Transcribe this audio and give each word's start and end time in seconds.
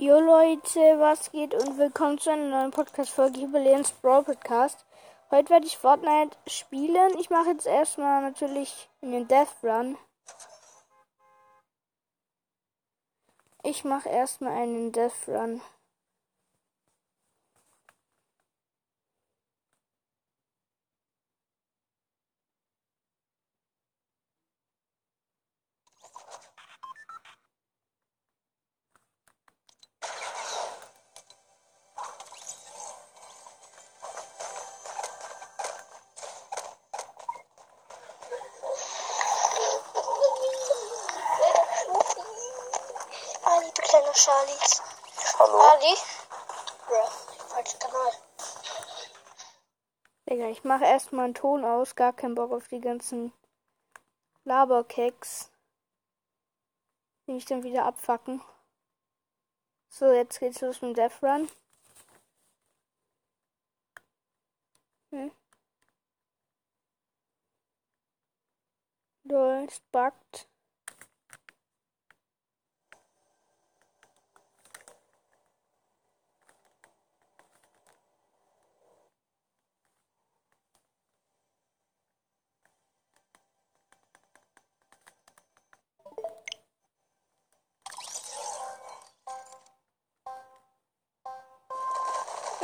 Jo 0.00 0.20
Leute, 0.20 0.78
was 1.00 1.32
geht 1.32 1.54
und 1.54 1.76
willkommen 1.76 2.18
zu 2.18 2.30
einer 2.30 2.50
neuen 2.50 2.70
Podcast-Folge 2.70 3.40
hier 3.40 3.50
bei 3.50 3.82
Brawl 4.00 4.22
Podcast. 4.22 4.86
Heute 5.32 5.50
werde 5.50 5.66
ich 5.66 5.76
Fortnite 5.76 6.36
spielen. 6.46 7.18
Ich 7.18 7.30
mache 7.30 7.50
jetzt 7.50 7.66
erstmal 7.66 8.22
natürlich 8.22 8.88
einen 9.02 9.26
Death 9.26 9.48
Run. 9.64 9.98
Ich 13.64 13.82
mache 13.82 14.08
erstmal 14.08 14.52
einen 14.52 14.92
Death 14.92 15.26
Run. 15.26 15.60
Charlies. 44.28 44.82
Hallo? 45.38 45.58
Ali? 45.58 45.96
Falscher 47.48 47.78
Kanal. 47.78 48.12
Digga, 50.28 50.50
ich 50.50 50.64
mache 50.64 50.84
erstmal 50.84 51.24
einen 51.24 51.34
Ton 51.34 51.64
aus. 51.64 51.94
Gar 51.94 52.12
keinen 52.12 52.34
Bock 52.34 52.52
auf 52.52 52.68
die 52.68 52.82
ganzen 52.82 53.32
Laberkeks. 54.44 55.50
Die 57.26 57.32
mich 57.32 57.46
dann 57.46 57.62
wieder 57.62 57.86
abfacken. 57.86 58.42
So, 59.88 60.12
jetzt 60.12 60.40
geht's 60.40 60.60
los 60.60 60.82
mit 60.82 60.90
dem 60.90 60.94
Death 60.94 61.22
Run. 61.22 61.50
Hm. 65.10 65.32
Lol, 69.24 69.64
es 69.66 69.80
buggt. 69.90 70.48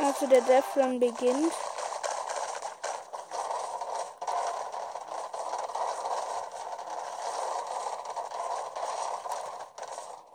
Also 0.05 0.27
der 0.27 0.41
Death 0.41 0.63
Run 0.75 0.99
beginnt. 0.99 1.51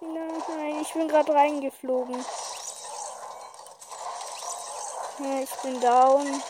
Nein, 0.01 0.81
ich 0.83 0.93
bin 0.93 1.07
gerade 1.07 1.33
reingeflogen. 1.33 2.25
Ich 5.41 5.55
bin 5.63 5.81
down. 5.81 6.43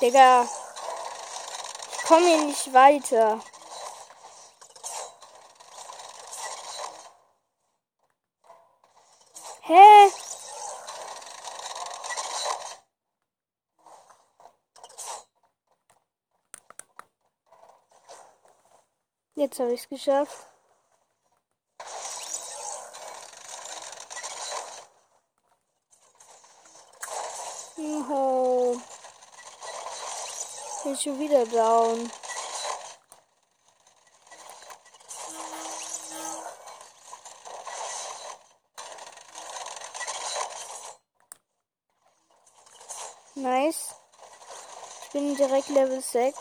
Digga. 0.00 0.48
Ich 1.92 2.02
komme 2.08 2.26
hier 2.26 2.44
nicht 2.46 2.74
weiter. 2.74 3.38
Hä? 9.70 10.10
Jetzt 19.36 19.60
habe 19.60 19.72
ich 19.72 19.82
es 19.82 19.88
geschafft. 19.88 20.46
Juhu. 27.76 28.80
Bin 30.82 30.96
schon 30.96 31.16
wieder 31.20 31.46
down. 31.46 32.10
Nice. 43.40 43.94
Ich 45.04 45.10
bin 45.12 45.29
direkt 45.40 45.70
Level 45.70 46.02
6. 46.02 46.36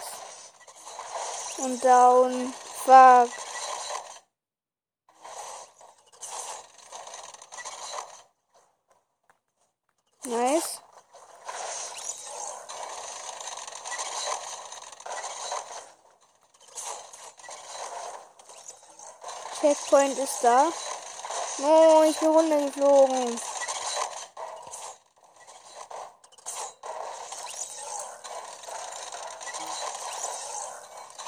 Und 1.59 1.83
down. 1.83 2.53
Fuck. 2.85 3.29
Nice. 10.25 10.81
Checkpoint 19.61 20.17
ist 20.17 20.43
da. 20.43 20.67
Oh, 21.61 22.03
ich 22.03 22.17
bin 22.19 22.29
runtergeflogen. 22.29 23.39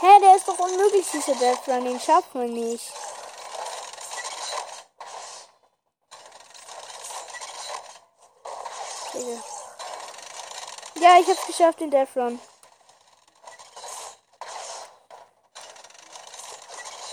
Hä, 0.01 0.19
der 0.31 0.37
ist 0.37 0.47
doch 0.47 0.59
unmöglich, 0.59 1.05
dieser 1.11 1.35
Death 1.35 1.67
Run. 1.67 1.83
Den 1.83 1.99
schafft 1.99 2.33
man 2.33 2.53
nicht. 2.53 2.93
Ja, 10.95 11.19
ich 11.19 11.27
hab's 11.27 11.45
geschafft, 11.47 11.81
den 11.81 11.91
Death 11.91 12.15
Run. 12.15 12.39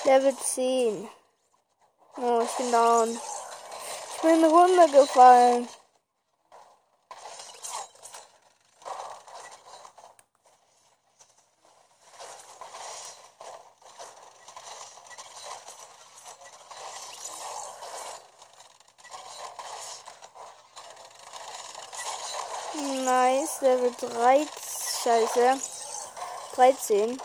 Level 0.04 0.36
10. 0.36 1.10
Oh, 2.18 2.40
ich 2.42 2.52
bin 2.52 2.70
down. 2.70 3.20
Ich 4.14 4.22
bin 4.22 4.44
runtergefallen. 4.44 5.68
Level 23.78 23.94
3. 24.10 24.44
Scheiße. 25.04 25.60
13. 26.56 27.20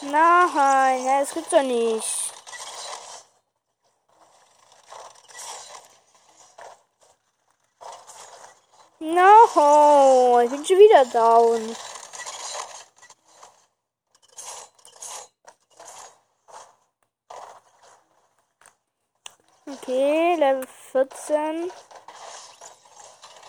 Nein, 0.00 1.06
das 1.06 1.34
gibt's 1.34 1.50
doch 1.50 1.62
nicht. 1.62 2.32
No, 9.00 10.40
ich 10.40 10.50
bin 10.50 10.64
schon 10.64 10.78
wieder 10.78 11.04
down. 11.04 11.76
Okay, 19.66 20.36
Level 20.38 20.66
14. 20.92 21.70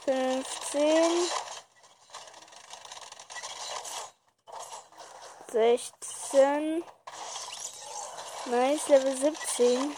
15. 0.06 1.27
16. 5.51 6.83
Nice, 8.50 8.88
Level 8.88 9.17
17. 9.17 9.97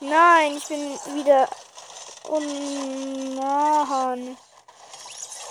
Nein, 0.00 0.56
ich 0.56 0.66
bin 0.66 0.98
wieder 1.14 1.46
unnahen. 2.26 4.38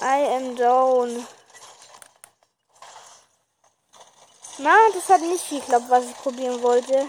I 0.01 0.35
am 0.35 0.55
down. 0.55 1.27
Na, 4.61 4.75
das 4.93 5.07
hat 5.07 5.21
nicht 5.21 5.49
geklappt, 5.49 5.85
was 5.89 6.05
ich 6.05 6.15
probieren 6.17 6.61
wollte. 6.61 7.07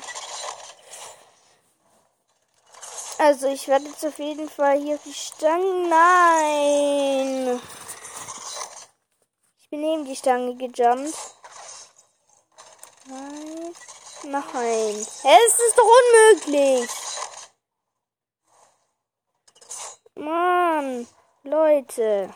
Also 3.19 3.49
ich 3.49 3.67
werde 3.67 3.87
jetzt 3.87 4.07
auf 4.07 4.19
jeden 4.19 4.49
Fall 4.49 4.79
hier 4.79 4.95
auf 4.95 5.03
die 5.05 5.13
Stange. 5.13 5.89
Nein. 5.89 7.61
Ich 9.61 9.69
bin 9.69 9.81
neben 9.81 10.05
die 10.05 10.17
Stange 10.17 10.55
gejumpt. 10.57 11.15
Nein. 13.07 13.75
Nein. 14.23 14.95
Es 14.95 15.59
ist 15.67 15.77
doch 15.77 15.85
unmöglich. 15.85 16.91
Mann. 20.15 21.09
Leute. 21.43 22.33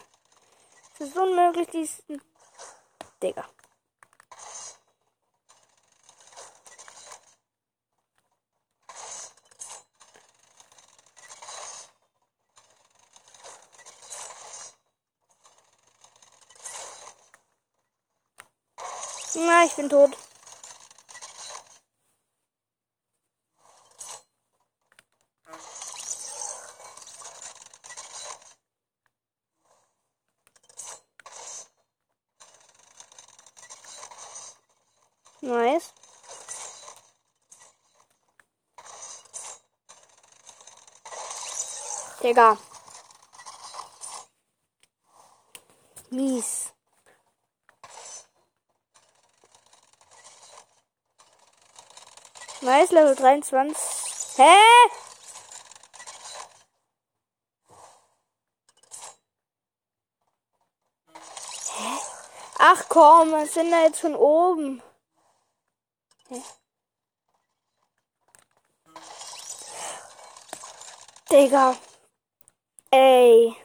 Es 0.94 1.06
ist 1.08 1.16
unmöglich, 1.16 1.68
diesen... 1.68 2.20
Digga. 3.22 3.53
Na, 19.34 19.64
ich 19.64 19.74
bin 19.74 19.88
tot. 19.88 20.16
Nice. 35.42 35.92
Digga. 42.22 42.56
Mies. 46.10 46.63
Nice, 52.64 52.94
Level 52.94 53.14
23. 53.14 53.76
Hä? 54.38 54.54
Ach 62.58 62.88
komm, 62.88 63.32
was 63.32 63.52
sind 63.52 63.70
da 63.70 63.82
jetzt 63.82 64.00
von 64.00 64.14
oben? 64.16 64.82
Hä? 66.30 66.42
Digga. 71.30 71.76
Ey. 72.90 73.56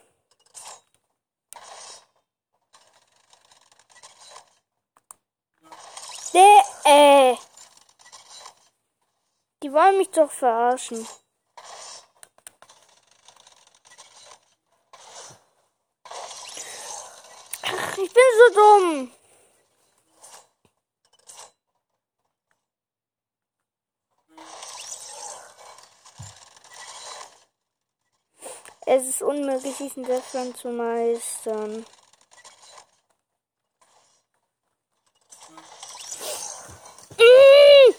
De 6.32 6.62
ey. 6.84 7.49
Die 9.62 9.72
wollen 9.72 9.98
mich 9.98 10.10
doch 10.10 10.30
verarschen. 10.30 11.06
Ach, 17.62 17.98
ich 17.98 18.12
bin 18.12 18.22
so 18.38 18.54
dumm. 18.54 19.12
Es 28.92 29.06
ist 29.06 29.22
unmöglich, 29.22 29.76
diesen 29.76 30.02
Death 30.02 30.56
zu 30.56 30.68
meistern. 30.70 31.86
Mm! 37.16 37.94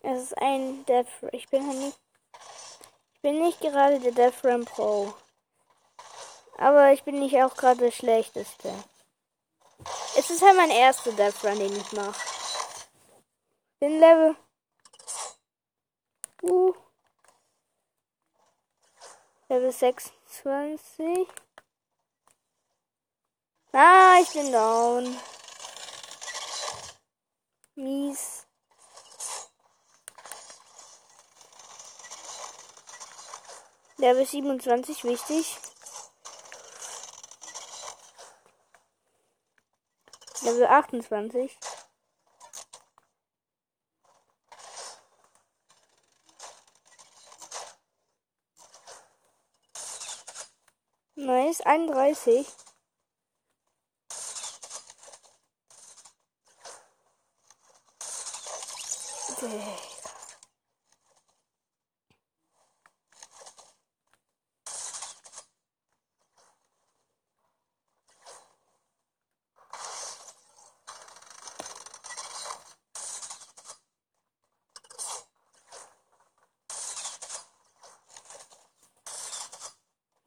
Es 0.00 0.22
ist 0.22 0.38
ein 0.38 0.86
Death. 0.98 1.32
Ich 1.32 1.48
bin 1.48 1.66
halt 1.66 1.78
nicht. 1.78 1.98
Ich 3.14 3.20
bin 3.20 3.40
nicht 3.40 3.60
gerade 3.60 4.00
der 4.00 4.12
Death 4.12 4.44
Ram 4.44 4.64
Pro. 4.64 5.14
Aber 6.56 6.92
ich 6.92 7.02
bin 7.04 7.20
nicht 7.20 7.36
auch 7.36 7.54
gerade 7.54 7.80
der 7.80 7.90
schlechteste. 7.90 8.72
Es 10.16 10.30
ist 10.30 10.42
halt 10.42 10.56
mein 10.56 10.70
erster 10.70 11.12
Death 11.12 11.44
Run, 11.44 11.58
den 11.58 11.76
ich 11.76 11.92
mache. 11.92 12.20
Den 13.80 14.00
Level. 14.00 14.36
Uh. 16.42 16.74
Level 19.48 19.72
26. 19.72 21.28
Ah, 23.72 24.18
ich 24.20 24.30
bin 24.32 24.50
down. 24.50 25.16
Mies. 27.76 28.37
Level 34.00 34.24
27, 34.24 35.02
wichtig. 35.02 35.56
Level 40.42 40.66
28. 40.68 41.50
Nice, 51.16 51.60
31. 51.60 52.46
Digga. 59.40 59.88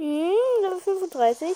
Hm, 0.02 0.34
Level 0.62 0.80
35. 1.22 1.56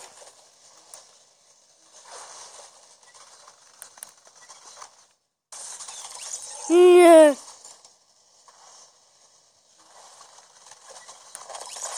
Nö. 6.69 7.33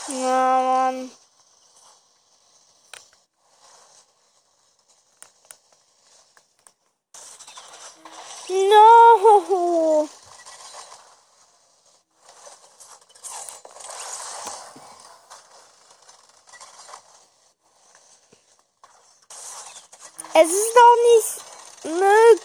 Na, 0.07 0.62
Mann. 0.62 1.12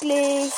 Möglich. 0.00 0.52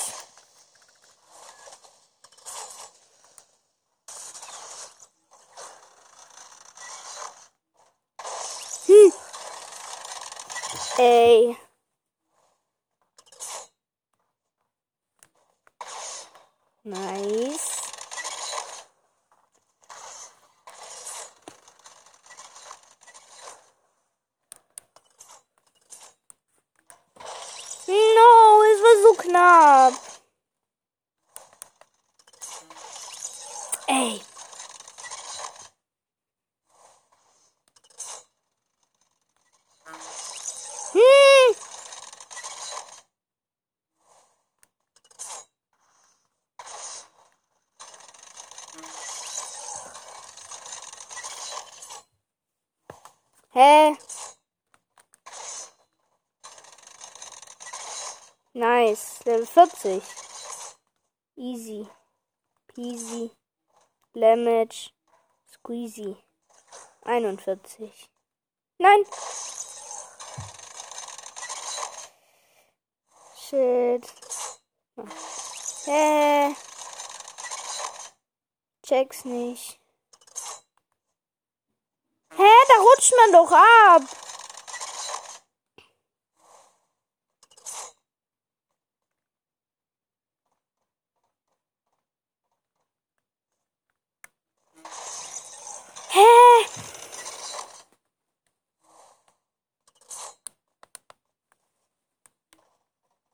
Hm. 10.96 11.56
50. 59.84 60.02
Easy. 61.36 61.86
Peasy. 62.74 63.32
Lemage. 64.14 64.92
Squeezy. 65.52 66.16
41. 67.04 68.08
Nein! 68.78 69.04
Shit. 73.36 74.10
Hä? 75.86 76.54
Check's 78.86 79.26
nicht. 79.26 79.78
Hä? 82.38 82.50
Da 82.68 82.76
rutscht 82.80 83.12
man 83.18 83.32
doch 83.32 83.52
ab! 83.52 84.23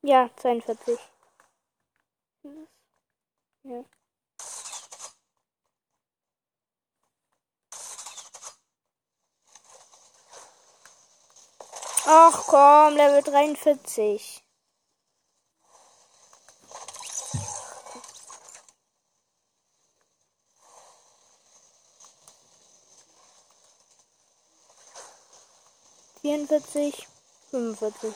Ja, 0.02 0.30
42. 0.36 0.98
Ja. 3.64 3.84
Ach 12.06 12.46
komm, 12.46 12.96
Level 12.96 13.22
43. 13.22 14.42
Vierundvierzig, 26.22 27.08
fünfundvierzig. 27.50 28.14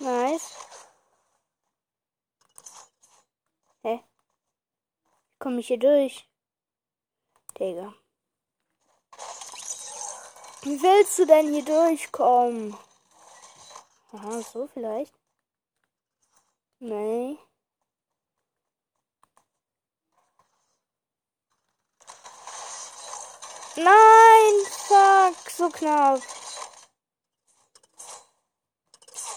Nice. 0.00 0.54
Hä? 3.82 4.04
Komme 5.38 5.60
ich 5.60 5.68
hier 5.68 5.78
durch? 5.78 6.28
Digga. 7.58 7.94
Wie 10.62 10.82
willst 10.82 11.18
du 11.18 11.26
denn 11.26 11.52
hier 11.52 11.64
durchkommen? 11.64 12.76
Aha, 14.12 14.42
so 14.42 14.66
vielleicht. 14.66 15.14
Nee. 16.80 17.38
Nein, 23.76 24.66
fuck, 24.66 25.50
so 25.50 25.70
knapp. 25.70 26.20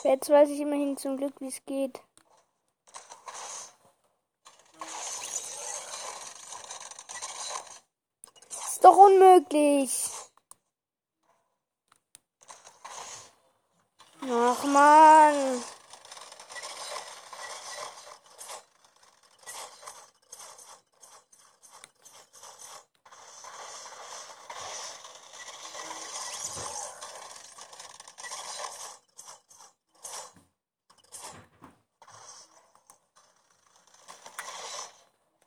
Jetzt 0.03 0.29
weiß 0.29 0.50
ich 0.50 0.59
immerhin 0.59 0.97
zum 0.97 1.15
Glück, 1.15 1.39
wie 1.39 1.47
es 1.47 1.63
geht. 1.65 2.01
Doch 8.83 8.97
unmöglich. 8.97 10.09
Ach 14.29 14.63
man. 14.65 15.63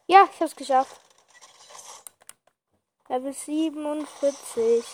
Ja, 0.06 0.26
ich 0.32 0.40
hab's 0.40 0.56
geschafft. 0.56 1.05
Level 3.16 3.32
47. 3.32 4.84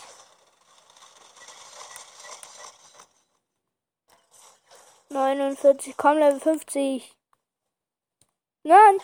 Neunundvierzig, 5.09 5.97
komm, 5.97 6.19
Level 6.19 6.39
50. 6.39 7.13
Nein. 8.63 9.01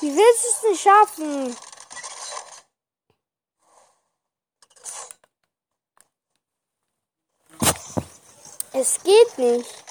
Wie 0.00 0.16
willst 0.16 0.42
du 0.42 0.48
es 0.48 0.60
denn 0.62 0.76
schaffen? 0.76 1.75
Es 8.78 9.02
geht 9.02 9.38
nicht. 9.38 9.84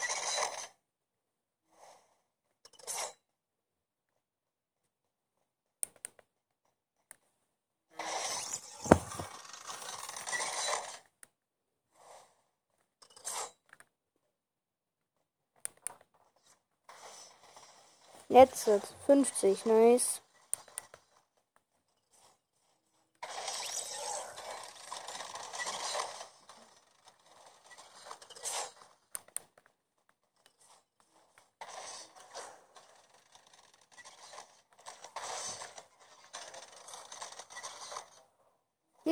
Jetzt 18.30 18.70
50, 19.08 19.66
nice. 19.66 20.22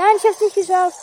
Nein, 0.03 0.17
ich 0.17 0.25
hab's 0.25 0.41
nicht 0.41 0.55
geschafft. 0.55 0.99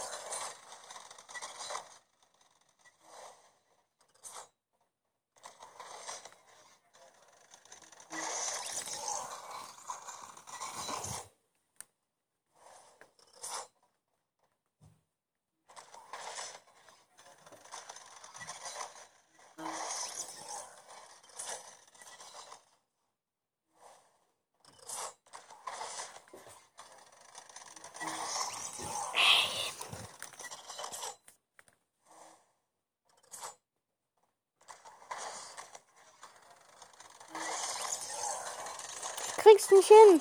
Krieg's 39.40 39.70
nicht 39.70 39.88
hin. 39.88 40.20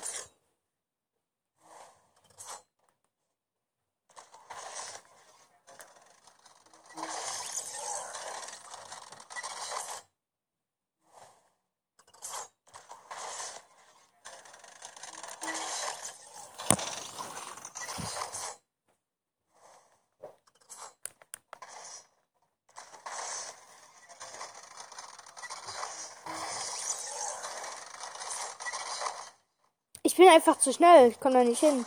Ich 30.10 30.16
bin 30.16 30.28
einfach 30.28 30.58
zu 30.58 30.74
schnell. 30.74 31.12
Ich 31.12 31.20
komme 31.20 31.36
da 31.36 31.44
nicht 31.44 31.60
hin. 31.60 31.86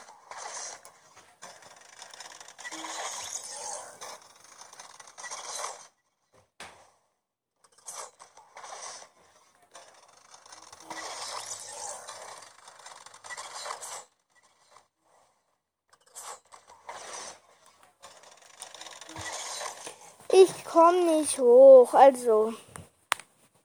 Ich 20.29 20.65
komme 20.65 21.19
nicht 21.19 21.41
hoch. 21.41 21.93
Also, 21.93 22.55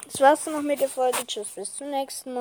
das 0.03 0.19
war's 0.19 0.47
noch 0.47 0.63
mit 0.63 0.81
der 0.81 0.89
Folge. 0.89 1.27
Tschüss, 1.27 1.49
bis 1.49 1.75
zum 1.75 1.91
nächsten 1.91 2.33
Mal. 2.33 2.35